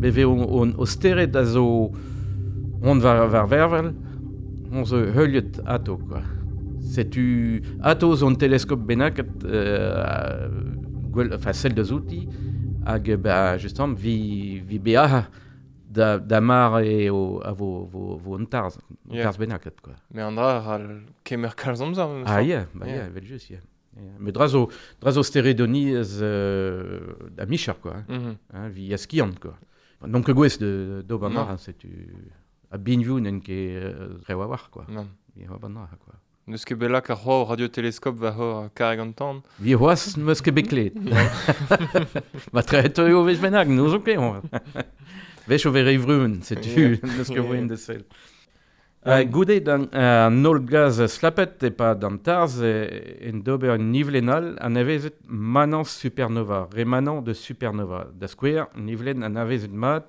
beve 0.00 0.24
on, 0.26 0.74
o 0.78 0.86
steret 0.86 1.34
a 1.36 1.44
zo 1.44 1.64
on 2.82 3.00
var, 3.00 3.26
var 3.32 3.46
vervel, 3.50 3.92
on 4.72 4.84
zo 4.84 5.00
heuliet 5.16 5.60
ato, 5.64 5.96
quoi. 5.98 6.22
ato 7.82 8.14
zon 8.16 8.36
teleskop 8.40 8.80
benaket, 8.88 9.44
euh, 9.44 10.48
gwell, 11.12 11.32
enfin, 11.34 11.52
celle 11.52 11.74
de 11.74 11.82
zouti, 11.84 12.26
hag, 12.86 13.10
bah, 13.20 13.56
justement, 13.58 13.92
vi, 13.94 14.60
vi 14.64 14.78
bea 14.78 15.26
da, 15.88 16.18
da 16.18 16.40
mar 16.40 16.80
e 16.84 17.08
o, 17.10 17.40
a 17.44 17.52
vo, 17.52 17.84
vo, 17.90 18.16
vo 18.18 18.36
Yeah. 19.38 19.38
benaket, 19.38 19.80
quoi. 19.80 19.94
Me 20.12 20.22
an 20.22 20.36
dra 20.36 20.58
al 20.74 20.86
kemer 21.24 21.54
kalzamza. 21.56 22.06
me 22.06 22.22
Ah, 22.26 22.40
yeah, 22.42 22.66
bah, 22.74 22.86
Yeah. 22.86 22.96
yeah, 22.96 23.08
vel 23.14 23.24
yeah. 23.50 23.60
Mais 24.20 24.32
drazo, 24.32 24.68
drazo 25.00 25.22
euh, 26.22 27.14
michar, 27.46 27.78
quoi. 27.80 27.94
Hein. 27.96 28.04
Mhm. 28.08 28.36
hein, 28.52 28.68
vi 28.68 28.92
a 28.92 28.98
skiant, 28.98 29.34
quoi. 29.40 29.54
Donc, 30.04 30.30
gwez 30.30 30.58
de 30.60 31.02
d'obanar, 31.06 31.46
Non. 31.46 31.52
hein, 31.52 31.56
c'est. 31.56 31.76
A 32.70 32.78
nen 33.20 33.40
ket 33.40 33.76
euh, 33.78 34.18
quoi. 34.70 34.84
Quoi. 36.04 36.14
Neus 36.46 36.64
ket 36.64 36.76
belak 36.78 37.10
ar 37.10 37.18
c'hoar 37.22 37.48
radioteleskop 37.48 38.18
va 38.18 38.30
hor 38.36 38.68
kareg 38.74 39.00
an 39.00 39.12
tan. 39.12 39.40
Vi 39.60 39.74
ket 40.42 40.54
beklet. 40.54 40.92
Ma 42.52 42.62
tre 42.62 42.88
to 42.92 43.06
eo 43.06 43.24
vez 43.24 43.38
benag, 43.40 43.68
nous. 43.68 43.96
Vech 45.48 45.66
o 45.66 45.70
vere 45.70 45.96
vruen, 45.96 46.40
c'est 46.42 46.60
tu, 46.60 46.98
neus 47.02 47.28
ket 47.30 47.38
voen 47.42 47.66
de 47.66 47.76
sel. 47.76 48.04
Uh, 49.06 49.22
goude 49.22 49.60
dan 49.62 49.86
uh, 49.94 50.58
gaz 50.66 50.98
slapet 51.12 51.62
e 51.62 51.70
pa 51.70 51.94
dan 51.94 52.18
tarz 52.18 52.58
e, 52.58 52.72
en 53.28 53.42
dober 53.42 53.78
nivlenal 53.78 54.56
an 54.58 54.76
avezet 54.76 55.14
manans 55.26 55.94
supernova, 56.00 56.68
remanant 56.72 57.22
de 57.22 57.32
supernova. 57.32 58.08
Da 58.18 58.26
skwer, 58.26 58.66
nivlen 58.74 59.22
an 59.22 59.36
avezet 59.36 59.70
mat 59.70 60.04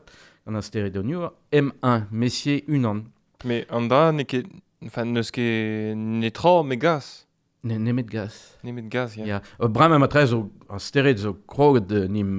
an 0.48 0.56
asteridoniur 0.56 1.30
M1, 1.52 2.08
messier 2.10 2.64
unan. 2.68 3.04
Me 3.44 3.66
an 3.70 3.88
dra 3.88 4.12
ne 4.12 4.26
ket... 4.26 4.50
Enfin, 4.82 5.14
neus 5.14 5.30
ket 5.30 5.94
netra 5.96 6.64
me 6.64 6.76
gaz. 6.76 7.28
Ne, 7.64 7.78
nemet 7.78 8.10
gaz. 8.10 8.58
Nemet 8.64 8.90
gaz, 8.90 9.14
ya. 9.18 9.26
Ja, 9.26 9.42
o 9.60 9.70
bram 9.70 9.94
am 9.94 10.04
atrez 10.04 10.34
o 10.34 10.50
an 10.70 10.80
zo 10.80 11.80
de 11.80 12.08
nim, 12.08 12.32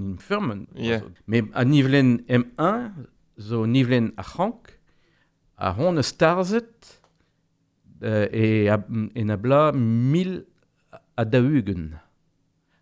nim 0.00 0.18
firmen. 0.18 0.66
Yeah. 0.74 1.02
Me 1.26 1.42
a 1.54 1.64
nivelen 1.64 2.24
M1, 2.28 3.06
zo 3.38 3.64
nivelen 3.64 4.12
a 4.16 4.24
c'hank, 4.24 4.79
a 5.60 5.72
hon 5.76 6.00
eus 6.00 6.10
tarzet 6.16 6.96
euh, 8.02 8.26
e, 8.32 8.68
a, 8.72 8.78
en 9.14 9.28
a 9.28 9.36
bla 9.36 9.70
mil 9.76 10.40
a 11.20 11.24
daougen. 11.28 11.90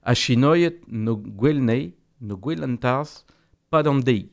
A 0.06 0.14
chinoiet 0.14 0.84
no 0.86 1.16
gwell 1.18 1.58
nei, 1.60 1.90
no 2.22 2.38
gwell 2.38 2.62
an 2.64 2.78
tarz, 2.80 3.24
pad 3.68 3.90
an 3.90 4.02
dei. 4.06 4.28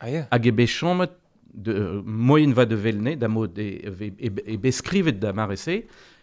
Ah, 0.00 0.08
yeah. 0.08 0.28
Hag 0.32 0.48
e 0.48 0.54
bechomet 0.56 1.12
de, 1.52 1.74
euh, 1.74 2.00
moyen 2.04 2.54
va 2.56 2.64
de 2.64 2.78
velne, 2.78 3.18
da 3.20 3.28
mod 3.28 3.58
e, 3.60 3.68
e, 3.84 4.10
e, 4.16 4.32
e 4.54 4.56
beskrivet 4.56 5.20
da 5.20 5.34
marese, 5.36 5.82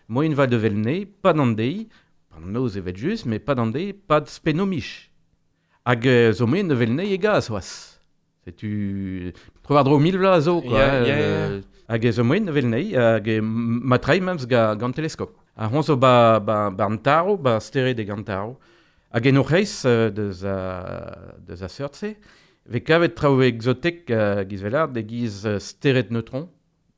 moyen 0.09 0.33
va 0.35 0.47
de 0.49 0.57
velne, 0.57 1.03
pad 1.21 1.37
an 1.43 1.53
dei, 1.55 1.85
pan 2.33 2.49
noz 2.53 2.77
evet 2.81 2.97
just, 2.97 3.29
mais 3.29 3.43
pad 3.43 3.61
an 3.61 3.71
dei, 3.75 3.93
pad 3.93 4.31
spenomich. 4.33 5.11
Hag 5.85 6.09
euh, 6.09 6.33
zo 6.33 6.49
moyen 6.49 6.67
de 6.67 6.75
velne 6.75 7.05
e 7.05 7.21
gaz 7.21 7.51
oas. 7.53 7.96
Tu 8.55 9.33
trovar 9.63 9.83
dro 9.83 9.99
mil 9.99 10.25
a 10.25 10.39
zo. 10.41 10.61
Yeah, 10.63 11.05
yeah, 11.05 11.17
euh, 11.19 11.61
Hag 11.87 12.11
zo 12.11 12.23
moyen 12.23 12.45
de 12.45 12.51
velne, 12.51 12.79
hag 12.95 13.27
matrai 13.41 14.19
mems 14.19 14.45
ga 14.47 14.75
gant 14.75 14.93
teleskop. 14.93 15.35
A 15.55 15.67
hon 15.67 15.83
zo 15.83 15.95
ba, 15.97 16.39
ba, 16.39 16.69
ba 16.69 16.85
an 16.85 16.97
taro, 16.97 17.37
ba 17.37 17.59
stere 17.59 17.93
de 17.93 18.03
gant 18.03 18.23
taro. 18.23 18.57
Hag 19.11 19.27
en 19.27 19.41
reis 19.41 19.83
euh, 19.85 20.09
deus 20.11 20.43
a, 20.43 21.35
deus 21.47 21.63
a 21.63 21.67
seurtse, 21.67 22.15
Ve 22.67 22.81
kavet 22.83 23.15
traoù 23.15 23.45
exotek 23.47 24.09
uh, 24.11 24.41
giz 24.47 24.61
velard, 24.61 24.91
de 24.91 25.03
giz 25.07 25.45
uh, 25.47 25.55
steret 25.59 26.11
neutron, 26.11 26.49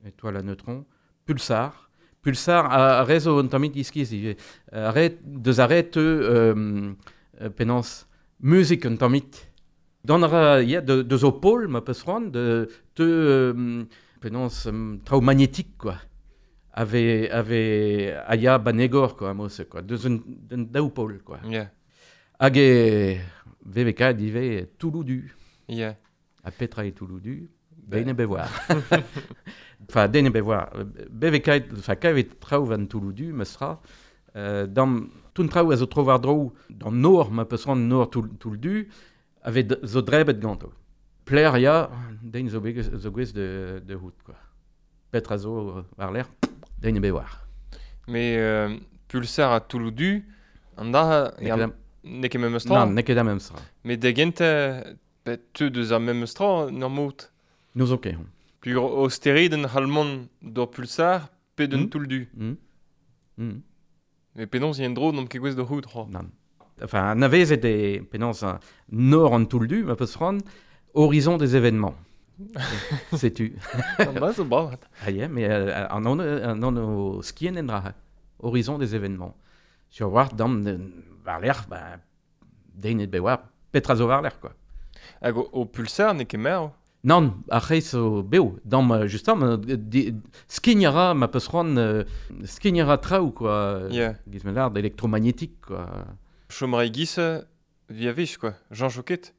étoile 0.05 0.37
à 0.37 0.41
neutron, 0.41 0.83
pulsar. 1.25 1.91
Pulsar 2.23 2.65
a, 2.65 2.79
a 2.99 3.03
rezo 3.05 3.37
an 3.39 3.51
tamit 3.53 3.77
iskiz, 3.77 4.09
arret, 4.73 5.19
deus 5.21 5.61
arret 5.61 5.97
euh, 5.97 6.95
euh, 7.39 7.49
penans 7.53 8.07
music 8.41 8.87
an 8.89 8.97
tamit. 8.97 9.45
Ara, 10.07 10.61
ya, 10.63 10.81
de, 10.81 11.01
de 11.03 11.17
zo 11.17 11.31
pol, 11.31 11.67
ma 11.67 11.81
peus 11.81 12.01
ran, 12.03 12.21
de 12.21 12.69
te 12.95 13.03
euh, 13.03 13.83
penans 14.21 14.65
um, 14.65 14.99
traoù 15.03 15.21
magnétique, 15.21 15.77
quoi. 15.77 15.95
Ave, 16.73 17.29
ave 17.31 18.15
aya 18.25 18.57
banegor, 18.57 19.17
quoi, 19.17 19.33
mos, 19.33 19.61
quoi. 19.69 19.81
Deus 19.81 20.07
un, 20.07 20.19
un 20.51 20.63
daou 20.63 20.89
pol, 20.89 21.19
quoi. 21.23 21.39
Ya. 21.49 21.69
Hag 22.39 22.57
e 22.57 23.17
VVK 23.65 24.13
dive 24.15 24.67
touloudu. 24.77 25.31
Ya. 25.67 25.97
a 26.43 26.51
petra 26.51 26.85
e 26.85 26.91
touloudu, 26.93 27.49
beine 27.85 28.13
bevoir. 28.13 28.47
enfin, 29.89 30.07
deine 30.07 30.29
bevoir. 30.31 30.71
BVK, 31.11 31.65
enfin, 31.77 31.95
kavet 31.95 32.39
traoù 32.39 32.65
van 32.65 32.85
touloudu, 32.87 33.33
mestra, 33.33 33.81
euh, 34.37 34.65
dans 34.65 35.01
tout 35.33 35.45
traoù 35.47 35.71
a 35.71 35.75
zo 35.75 35.85
trovar 35.85 36.19
drou, 36.19 36.53
dans 36.69 36.91
nor, 36.91 37.29
ma 37.31 37.43
peus 37.45 37.65
ran 37.65 37.75
nor 37.75 38.09
toul- 38.09 38.31
touloudu, 38.39 38.87
d- 39.63 39.79
zo 39.83 40.01
drebet 40.01 40.39
ganto. 40.39 40.71
Pler 41.25 41.55
ya, 41.57 41.89
deine 42.21 42.49
zo, 42.49 42.59
zo 42.97 43.11
gwez 43.11 43.31
de, 43.33 43.81
de 43.85 43.93
hout, 43.95 44.15
quoi. 44.23 44.35
Petra 45.11 45.37
zo 45.37 45.77
euh, 45.77 45.83
war 45.97 46.11
l'air, 46.11 46.27
deine 46.81 46.99
bevoir. 46.99 47.47
Me 48.07 48.35
euh, 48.37 48.77
pulsar 49.07 49.53
a 49.53 49.59
touloudu, 49.59 50.23
an 50.77 50.91
da- 50.91 51.33
Ne 52.03 52.29
ket 52.29 52.39
mem 52.39 52.57
stra. 52.59 52.85
Non, 52.85 52.93
neket 52.95 53.15
da 53.15 53.23
memstra. 53.23 53.59
Me 53.83 53.97
de 53.97 54.13
gente... 54.15 54.41
Bet 55.25 55.41
te 55.53 55.67
deus 55.69 55.91
a 55.91 55.99
mem 55.99 56.23
stra, 56.25 56.69
nor 56.71 56.89
mout. 56.89 57.25
Nous 57.75 57.91
ok. 57.91 58.07
Puis 58.61 58.73
o 58.75 59.03
steriden 59.09 59.65
halmon 59.67 60.27
d'or 60.41 60.71
pulsar, 60.71 61.27
pe 61.55 61.67
d'un 61.67 61.83
Hmm. 61.83 61.89
touloudu. 61.89 62.27
Mm. 62.33 62.55
Mm. 63.37 63.61
Me 64.35 64.45
penons 64.47 64.79
yen 64.79 64.93
dro, 64.95 65.11
n'om 65.11 65.27
ket 65.27 65.41
gwez 65.43 65.55
de 65.55 65.61
hout. 65.61 65.85
Non. 66.09 66.31
Enfin, 66.83 67.11
an 67.11 67.21
avezet 67.21 67.63
e 67.65 68.01
penans 68.11 68.43
an 68.43 69.45
touldu, 69.45 69.83
ma 69.83 69.95
peus 69.95 70.17
horizon 70.93 71.37
des 71.37 71.55
événements. 71.55 71.95
Sais-tu? 73.13 73.53
Zo 74.33 74.45
bravat. 74.45 74.79
Ah 75.05 75.11
yeah, 75.11 75.27
mais 75.27 75.45
euh, 75.49 75.85
an 75.89 76.05
an 76.05 76.77
o 76.77 77.21
skien 77.21 77.55
en 77.57 77.63
dra. 77.63 77.93
Horizon 78.41 78.77
des 78.77 78.95
événements. 78.95 79.35
Sur 79.89 80.11
war 80.13 80.33
dam 80.33 80.63
euh, 80.65 80.77
war 81.25 81.39
l'air, 81.41 81.65
bah, 81.69 81.97
dein 82.75 82.99
et 82.99 83.07
bewar, 83.07 83.39
petra 83.71 83.95
zo 83.95 84.07
war 84.07 84.21
l'air, 84.21 84.39
quoi. 84.39 84.53
Hag 85.21 85.37
o, 85.37 85.49
o 85.51 85.65
pulsar 85.65 86.13
ne 86.13 86.23
ket 86.23 86.37
mer. 86.39 86.71
Non, 87.03 87.33
a 87.49 87.59
reis 87.59 87.93
o 87.95 88.21
beo, 88.23 88.57
dam, 88.65 88.91
euh, 88.91 89.07
justam, 89.07 89.43
euh, 89.43 89.57
di- 89.57 90.13
skignara, 90.47 91.13
ma 91.13 91.27
peus 91.27 91.47
ran, 91.47 91.75
euh, 91.77 92.03
skignara 92.45 92.97
traoù, 92.97 93.31
quoi. 93.31 93.81
Ya. 93.89 94.15
Giz 94.31 94.43
me 94.45 94.51
l'art 94.51 94.75
électromagnétique, 94.77 95.59
quoi. 95.65 95.87
Chomre 96.49 96.91
gisse, 96.91 97.45
via 97.89 98.11
vich, 98.11 98.37
quoi. 98.37 98.53
Jean 98.71 98.89
Choquet. 98.89 99.33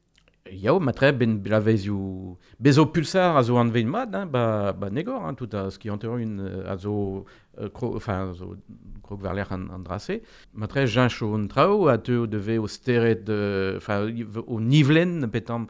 Yao, 0.49 0.79
ma 0.79 0.91
tre 0.91 1.11
ben 1.13 1.37
blavezioù... 1.37 2.37
Bezo 2.59 2.87
pulsar 2.91 3.37
a 3.37 3.43
zo 3.43 3.57
an 3.57 3.69
vein 3.71 3.87
mad, 3.87 4.15
hein, 4.15 4.25
ba, 4.25 4.73
ba 4.73 4.89
negor, 4.89 5.21
hein, 5.27 5.35
tout 5.35 5.53
a 5.53 5.69
ski 5.69 5.89
euh, 5.89 6.63
a 6.67 6.77
zo... 6.77 7.25
Euh, 7.59 7.69
enfin, 7.95 8.33
zo 8.33 8.55
krog 9.03 9.25
an, 9.25 9.69
an 9.69 9.83
drase. 9.83 10.21
Ma 10.53 10.67
tre 10.67 10.87
jincho 10.87 11.33
un 11.33 11.47
trao, 11.47 11.87
a 11.87 11.97
te 11.97 12.17
o 12.17 12.25
deve 12.25 12.57
o 12.59 12.67
steret. 12.67 13.29
Enfin, 13.77 14.25
o 14.47 14.59
nivelen, 14.59 15.29
petam... 15.29 15.67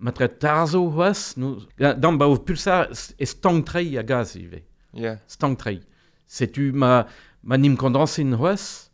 Ma 0.00 0.12
tre 0.12 0.28
tarzo 0.28 0.80
hoas, 0.90 1.36
nou... 1.36 1.60
Dan 1.76 2.16
ba 2.16 2.26
o 2.26 2.36
pulsar 2.38 2.88
e 3.18 3.26
trei 3.64 3.98
a 3.98 4.02
gaz, 4.02 4.34
ive. 4.36 4.64
Ya. 4.94 5.18
Stang 5.28 5.56
trei. 5.56 5.82
Setu 6.26 6.72
ma, 6.72 7.06
ma 7.42 7.56
nim 7.56 7.76
kondansin 7.76 8.32
hoas, 8.34 8.85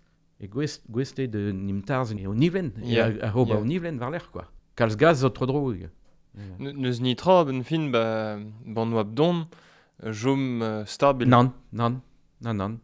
e 0.43 0.49
gwest, 0.49 0.83
gweste 0.91 1.29
de 1.31 1.53
nimtarzen 1.55 2.19
e 2.19 2.27
o 2.27 2.35
niven, 2.35 2.73
yeah. 2.83 3.09
e 3.15 3.21
a, 3.21 3.29
a 3.29 3.31
ho 3.31 3.47
yeah. 3.47 3.61
o 3.61 3.65
nivlen 3.65 4.01
war 4.01 4.11
l'er, 4.11 4.27
quoi. 4.33 4.45
Kalz 4.75 4.97
gaz 4.99 5.21
zo 5.23 5.31
tro 5.31 5.47
droug. 5.47 5.77
Yeah. 5.79 5.93
Neus 6.59 6.99
ni 7.01 7.15
tra, 7.15 7.45
ben 7.45 7.63
fin, 7.63 7.91
ba, 7.93 8.39
ban 8.67 8.95
oab 8.97 9.15
don, 9.15 9.45
jom 10.03 10.63
uh, 10.63 10.83
stabil. 10.87 11.29
Nan, 11.29 11.53
nan, 11.71 12.01
nan, 12.41 12.57
nan. 12.57 12.81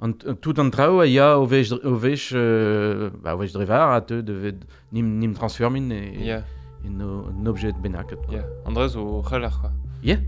An, 0.00 0.12
tout 0.40 0.58
an 0.60 0.70
trao 0.70 1.00
a 1.00 1.06
ya 1.08 1.34
o 1.36 1.46
vech, 1.48 1.72
o 1.72 1.96
vech, 2.00 2.30
euh, 2.32 3.10
ba, 3.20 3.34
o 3.36 3.40
vech 3.40 3.52
drevar 3.52 3.96
a 3.96 4.00
te 4.00 4.20
devet 4.24 4.64
nim, 4.92 5.18
nim 5.20 5.34
transformin 5.34 5.90
e, 5.92 6.00
yeah. 6.20 6.44
e 6.84 6.88
no, 6.88 7.26
objet 7.48 7.76
benaket. 7.82 8.24
Yeah. 8.32 8.48
Andrez 8.64 8.96
o 8.96 9.22
c'haler, 9.22 9.52
quoi. 9.60 9.72
Yeah. 10.02 10.20